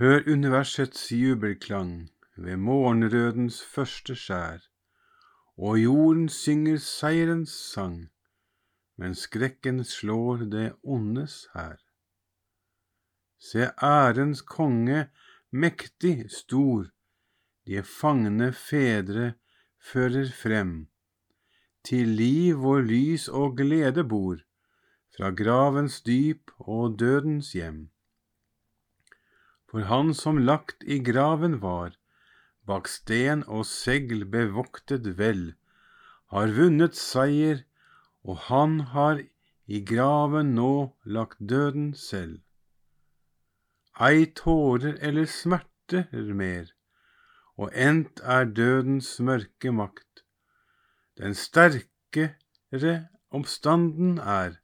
[0.00, 4.62] Hør universets jubelklang ved morgenrødens første skjær,
[5.58, 7.98] og jorden synger seierens sang,
[8.96, 11.76] men skrekken slår det ondes hær.
[13.50, 15.04] Se ærens konge
[15.52, 16.88] mektig stor,
[17.68, 19.34] de fangne fedre
[19.92, 20.74] fører frem,
[21.84, 24.40] til liv hvor lys og glede bor,
[25.12, 27.90] fra gravens dyp og dødens hjem.
[29.70, 31.94] For han som lagt i graven var,
[32.66, 35.52] bak sten og segl bevoktet vel,
[36.34, 37.62] har vunnet seier,
[38.26, 39.22] og han har
[39.70, 40.72] i graven nå
[41.16, 42.40] lagt døden selv.
[44.08, 46.10] Ei tårer eller smerter
[46.42, 46.70] mer,
[47.54, 50.24] og endt er dødens mørke makt.
[51.18, 52.96] Den sterkere
[53.30, 54.58] omstanden er,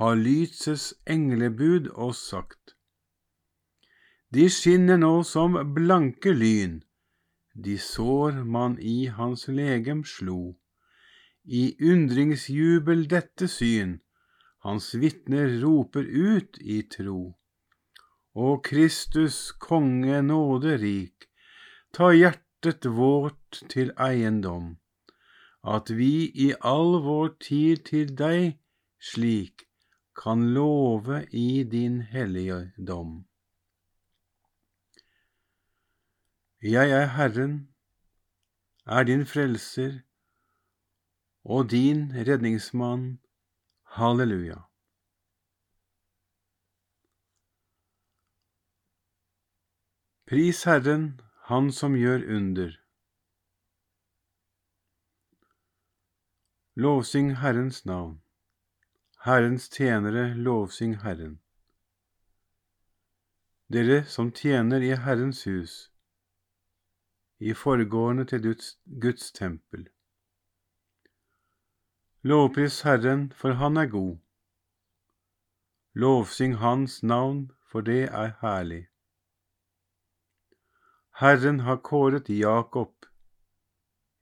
[0.00, 2.76] har lysets englebud oss sagt.
[4.32, 6.78] De skinner nå som blanke lyn,
[7.64, 10.54] de sår man i hans legem slo.
[11.44, 13.98] I undringsjubel dette syn,
[14.64, 17.34] hans vitner roper ut i tro.
[18.32, 21.26] Å Kristus, konge nåderik,
[21.92, 24.78] ta hjertet vårt til eiendom,
[25.74, 28.56] at vi i all vår tid til deg
[29.12, 29.66] slik
[30.22, 33.12] kan love i din hellige dom.
[36.64, 37.74] Jeg er Herren,
[38.86, 39.98] er din frelser
[41.44, 43.18] og din redningsmann.
[43.82, 44.60] Halleluja.
[50.26, 52.78] Pris Herren, Han som gjør under.
[56.74, 58.22] Lovsyng Herrens navn.
[59.24, 61.40] Herrens tjenere, lovsyng Herren.
[63.72, 65.91] Dere som tjener i Herrens hus,
[67.42, 69.88] i forgårdene til Guds, Guds tempel.
[72.22, 74.16] Lovpris Herren, for Han er god.
[75.92, 78.86] Lovsyng Hans navn, for det er herlig.
[81.20, 83.06] Herren har kåret Jakob,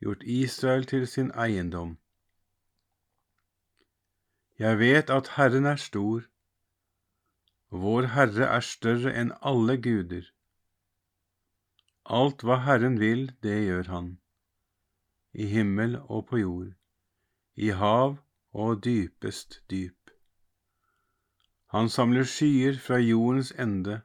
[0.00, 1.98] gjort Israel til sin eiendom.
[4.58, 6.20] Jeg vet at Herren er stor,
[7.70, 10.26] vår Herre er større enn alle guder.
[12.10, 14.06] Alt hva Herren vil, det gjør han,
[15.32, 16.72] i himmel og på jord,
[17.54, 18.16] i hav
[18.50, 20.10] og dypest dyp.
[21.70, 24.00] Han samler skyer fra jordens ende,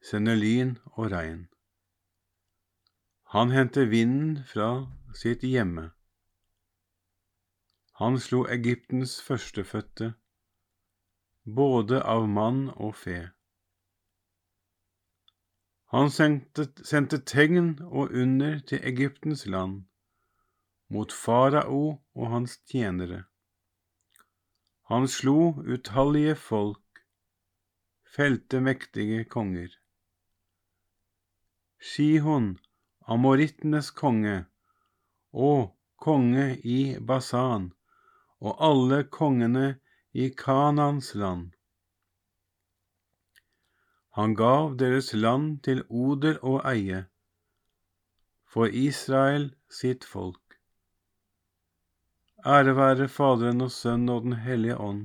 [0.00, 1.48] sender lyn og regn.
[3.36, 5.90] Han henter vinden fra sitt hjemme.
[8.00, 10.14] Han slo Egyptens førstefødte,
[11.44, 13.26] både av mann og fe.
[15.94, 19.86] Han sendte, sendte tegn og under til Egyptens land,
[20.92, 21.80] mot farao
[22.14, 23.22] og hans tjenere.
[24.92, 27.02] Han slo utallige folk,
[28.04, 29.72] felte mektige konger.
[31.80, 32.58] Shihon,
[33.08, 34.44] amorittenes konge,
[35.32, 37.70] og konge i Basan,
[38.40, 39.78] og alle kongene
[40.12, 41.52] i Kanans land.
[44.18, 47.04] Han gav deres land til odel og eie,
[48.50, 50.56] for Israel sitt folk.
[52.42, 55.04] Ære være Faderen og Sønnen og Den hellige ånd,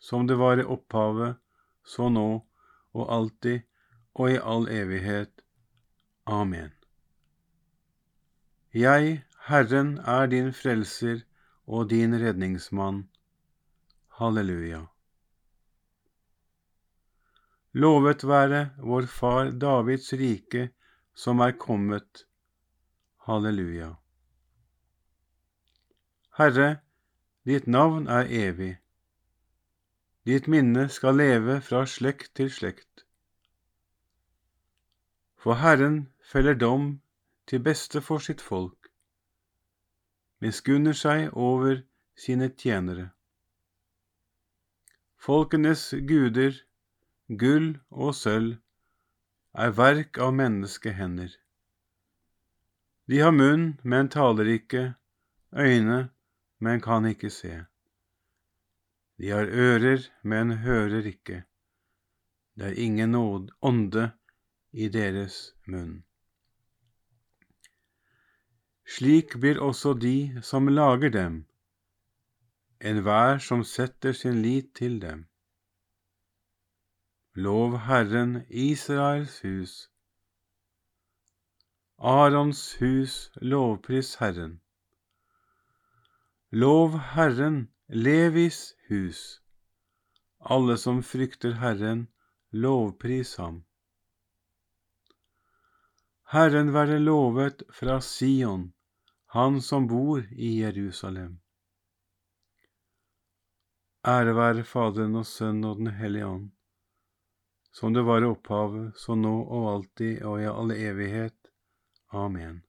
[0.00, 1.36] som det var i opphavet,
[1.84, 2.24] så nå
[2.94, 3.68] og alltid
[4.14, 5.44] og i all evighet.
[6.24, 6.72] Amen.
[8.72, 11.20] Jeg, Herren, er din frelser
[11.66, 13.04] og din redningsmann.
[14.08, 14.86] Halleluja.
[17.74, 20.68] Lovet være vår far Davids rike
[21.14, 22.26] som er kommet.
[23.26, 23.94] Halleluja.
[26.38, 26.68] Herre,
[27.46, 28.76] ditt navn er evig.
[30.26, 33.04] Ditt minne skal leve fra slekt til slekt.
[35.36, 37.00] For Herren feller dom
[37.46, 38.88] til beste for sitt folk,
[40.40, 41.82] miskunner seg over
[42.16, 43.10] sine tjenere.
[45.24, 46.52] folkenes guder,
[47.28, 48.58] gull og sølv,
[49.54, 51.30] er verk av menneskehender.
[53.08, 54.94] De har munn, men taler ikke,
[55.52, 56.08] øyne,
[56.58, 57.64] men kan ikke se.
[59.18, 61.44] De har ører, men hører ikke.
[62.56, 64.10] Det er ingen ånde
[64.72, 66.02] i deres munn.
[68.84, 71.44] Slik blir også de som lager dem,
[72.80, 75.24] enhver som setter sin lit til dem.
[77.36, 79.88] Lov Herren, Israels hus.
[81.98, 84.60] Arons hus, lovpris Herren.
[86.52, 89.40] Lov Herren, Levis hus.
[90.38, 92.06] Alle som frykter Herren,
[92.52, 93.64] lovpris ham.
[96.30, 98.72] Herren være lovet fra Sion,
[99.26, 101.40] han som bor i Jerusalem.
[104.06, 106.50] Ære være Faderen og Sønnen og Den hellige ånd,
[107.74, 111.34] som det var i opphavet, så nå og alltid og i all evighet.
[112.14, 112.60] Amen.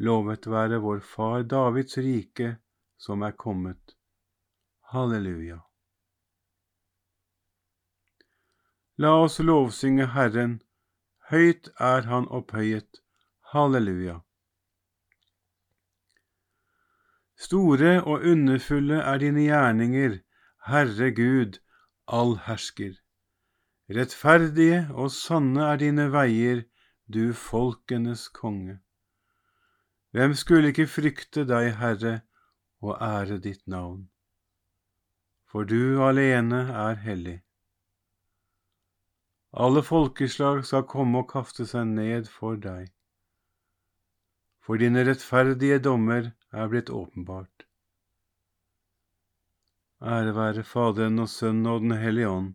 [0.00, 2.54] Lovet være vår Far Davids rike,
[2.96, 3.92] som er kommet.
[4.94, 5.58] Halleluja.
[8.96, 10.62] La oss lovsynge Herren,
[11.28, 13.02] høyt er Han opphøyet.
[13.52, 14.22] Halleluja.
[17.36, 20.16] Store og underfulle er dine gjerninger,
[20.70, 21.60] Herre Gud,
[22.06, 22.94] allhersker.
[23.90, 26.62] Rettferdige og sanne er dine veier,
[27.12, 28.78] du folkenes konge.
[30.12, 32.20] Hvem skulle ikke frykte deg, Herre,
[32.80, 34.08] og ære ditt navn?
[35.50, 37.38] For du alene er hellig.
[39.52, 42.88] Alle folkeslag skal komme og kaste seg ned for deg.
[44.64, 47.51] For dine rettferdige dommer er blitt åpenbart.
[50.02, 52.54] Ære være Faderen og Sønnen og Den hellige ånd,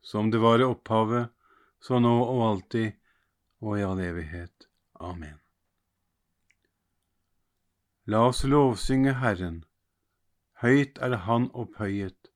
[0.00, 1.28] som det var i opphavet,
[1.80, 2.94] så nå og alltid
[3.60, 4.68] og i all evighet.
[5.00, 5.36] Amen.
[8.06, 9.64] La oss lovsynge Herren.
[10.62, 12.30] Høyt er Han opphøyet.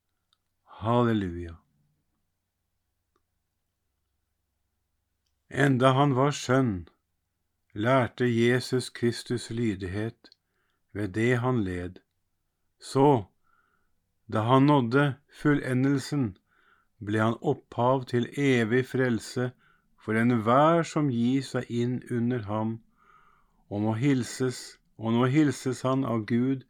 [0.83, 1.57] Halleluja.
[5.49, 6.89] Enda han var sønn,
[7.73, 10.31] lærte Jesus Kristus lydighet
[10.93, 11.99] ved det han led.
[12.79, 13.30] Så,
[14.33, 15.05] da han nådde
[15.43, 16.37] fullendelsen,
[17.07, 19.51] ble han opphav til evig frelse
[19.99, 22.77] for enhver som gir seg inn under ham,
[23.71, 24.61] og må hilses
[25.01, 26.67] og nå hilses han av Gud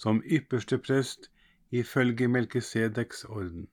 [0.00, 1.30] som ypperste prest
[1.70, 3.68] ifølge Melkisedeks orden.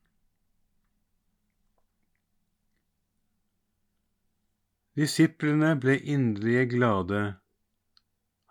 [4.97, 7.21] Disiplene ble inderlige glade.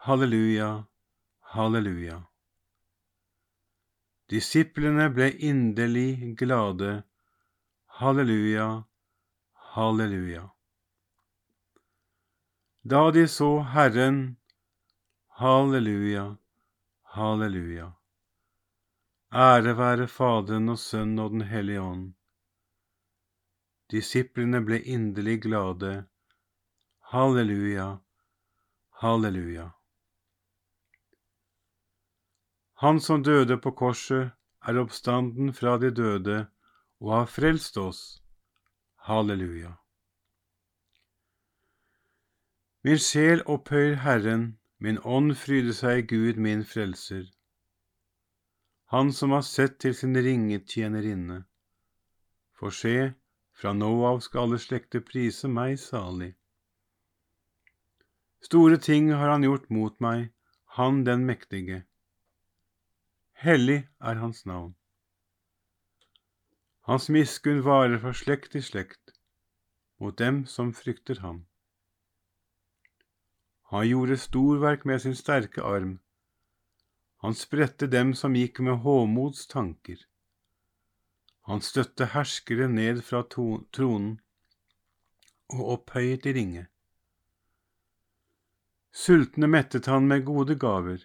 [0.07, 0.71] Halleluja,
[1.55, 2.26] halleluja.
[4.31, 7.03] Disiplene ble inderlig glade.
[8.01, 8.85] Halleluja,
[9.75, 10.51] halleluja.
[12.83, 14.37] Da de så Herren
[15.39, 16.37] Halleluja,
[17.03, 17.93] halleluja.
[19.33, 22.07] Ære være Faderen og Sønnen og Den hellige ånd.
[23.93, 26.07] Disiplene ble inderlig glade.
[27.13, 27.99] Halleluja,
[29.03, 29.76] halleluja.
[32.83, 34.33] Han som døde på korset,
[34.67, 36.47] er oppstanden fra de døde
[37.01, 38.23] og har frelst oss.
[39.07, 39.77] Halleluja.
[42.85, 47.25] Min sjel opphøyer Herren, Min ånd fryder seg i Gud, min frelser.
[48.93, 51.45] Han som har sett til sin ringe tjenerinne.
[52.57, 53.15] For se,
[53.57, 56.35] fra nå av skal alle slekter prise meg salig.
[58.45, 60.29] Store ting har han gjort mot meg,
[60.77, 61.83] han den mektige.
[63.37, 64.71] Hellig er hans navn.
[66.89, 69.13] Hans miskunn varer fra slekt til slekt,
[70.01, 71.43] mot dem som frykter ham.
[73.73, 75.99] Han gjorde storverk med sin sterke arm.
[77.21, 79.99] Han spredte dem som gikk med håmods tanker.
[81.51, 84.15] Han støtte herskere ned fra tronen
[85.53, 86.65] og opphøyet i ringe.
[88.97, 91.05] Sultne mettet han med gode gaver,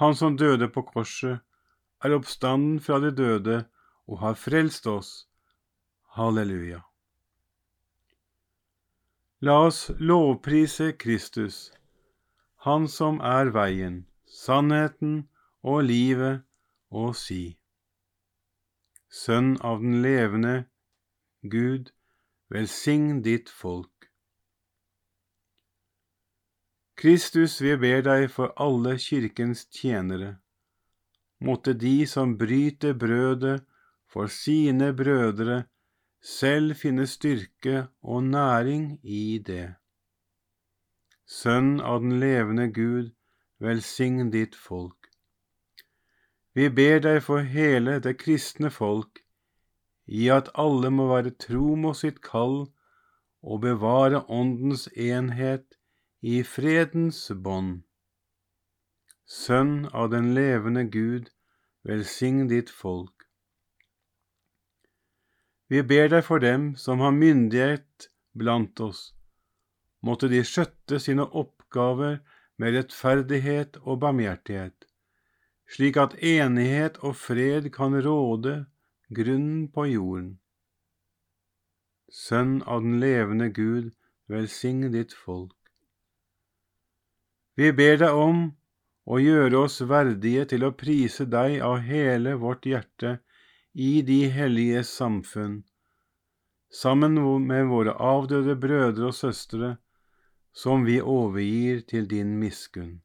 [0.00, 1.38] Han som døde på korset,
[2.04, 3.60] er oppstanden fra de døde
[4.10, 5.12] og har frelst oss.
[6.18, 6.82] Halleluja.
[9.44, 11.70] La oss lovprise Kristus,
[12.64, 15.28] Han som er veien, sannheten
[15.62, 16.40] og livet,
[16.90, 17.58] og si.
[19.12, 20.54] Sønn av den levende
[21.42, 21.92] Gud,
[22.48, 23.93] velsign ditt folk.
[26.96, 30.36] Kristus, vi ber deg for alle kirkens tjenere.
[31.44, 33.64] Måtte de som bryter brødet
[34.06, 35.64] for sine brødre,
[36.22, 39.74] selv finne styrke og næring i det.
[41.26, 43.10] Sønn av den levende Gud,
[43.60, 45.10] velsign ditt folk.
[46.54, 49.24] Vi ber deg for hele det kristne folk,
[50.06, 52.68] i at alle må være tro mot sitt kall
[53.42, 55.66] og bevare Åndens enhet
[56.24, 57.82] i fredens bånd.
[59.28, 61.26] Sønn av den levende Gud,
[61.84, 63.26] velsign ditt folk.
[65.68, 69.02] Vi ber deg for dem som har myndighet blant oss.
[70.00, 72.22] Måtte de skjøtte sine oppgaver
[72.56, 74.86] med rettferdighet og barmhjertighet,
[75.76, 78.54] slik at enighet og fred kan råde
[79.12, 80.32] grunnen på jorden.
[82.08, 83.92] Sønn av den levende Gud,
[84.32, 85.58] velsign ditt folk.
[87.54, 88.40] Vi ber deg om
[89.04, 93.18] å gjøre oss verdige til å prise deg av hele vårt hjerte
[93.74, 95.62] i de hellige samfunn,
[96.70, 99.76] sammen med våre avdøde brødre og søstre,
[100.54, 103.00] som vi overgir til din miskunn.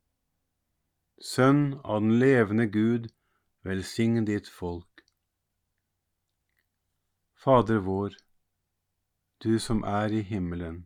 [1.20, 3.10] Sønn av den levende Gud,
[3.66, 5.04] velsign ditt folk.
[7.34, 8.16] Fader vår,
[9.44, 10.86] du som er i himmelen.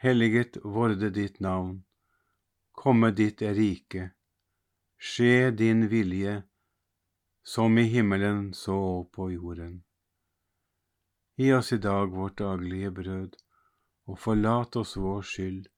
[0.00, 1.84] Helliget vorde ditt navn.
[2.80, 4.06] Komme ditt rike.
[4.96, 6.42] Skje din vilje
[7.44, 9.82] som i himmelen så på jorden.
[11.36, 13.36] Gi oss i dag vårt daglige brød,
[14.08, 15.68] og forlat oss vår skyld,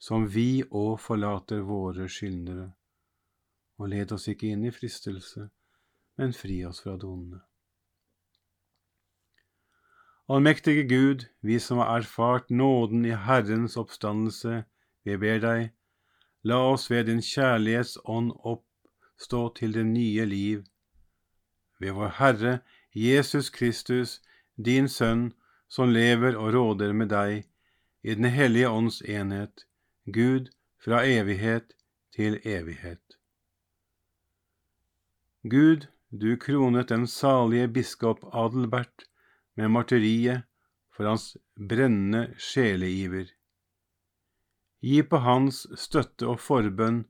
[0.00, 2.70] som vi òg forlater våre skyldnere.
[3.76, 5.50] Og led oss ikke inn i fristelse,
[6.16, 7.44] men fri oss fra det.
[10.32, 14.62] Allmektige Gud, vi som har erfart nåden i Herrens oppstandelse,
[15.04, 15.74] vi ber deg,
[16.44, 20.64] la oss ved din kjærlighetsånd oppstå til det nye liv
[21.80, 22.58] ved vår Herre
[22.94, 24.20] Jesus Kristus,
[24.56, 25.32] din Sønn,
[25.68, 27.44] som lever og råder med deg
[28.02, 29.66] i Den hellige ånds enhet,
[30.06, 30.48] Gud
[30.84, 31.74] fra evighet
[32.14, 33.18] til evighet.
[35.42, 39.04] Gud, du kronet den salige biskop Adelbert
[39.56, 40.42] med martyriet
[40.96, 41.36] for hans
[41.68, 43.28] brennende sjeleiver.
[44.80, 47.04] Gi på hans støtte og forbønn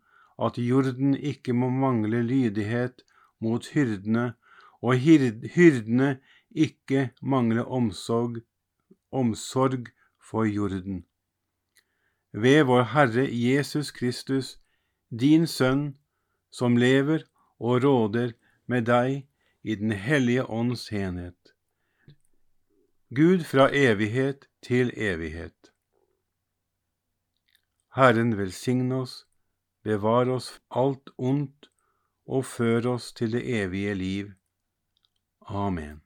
[0.46, 3.04] at jorden ikke må mangle lydighet
[3.44, 4.32] mot hyrdene
[4.82, 6.18] og hyrdene
[6.50, 8.40] ikke mangle omsorg,
[9.12, 9.90] omsorg
[10.30, 11.04] for jorden.
[12.32, 14.58] Ved vår Herre Jesus Kristus,
[15.10, 15.96] din Sønn,
[16.50, 17.24] som lever
[17.58, 18.32] og råder
[18.66, 19.24] med deg
[19.62, 21.54] i Den hellige ånds enhet.
[23.14, 25.72] Gud fra evighet til evighet.
[27.98, 29.26] Herren velsigne oss,
[29.82, 31.66] bevare oss alt ondt
[32.30, 34.28] og før oss til det evige liv.
[35.42, 36.02] Amen.